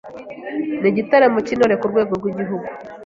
[0.81, 2.67] n’Igitaramo cy’Intore ku rwego rw’Igihugu.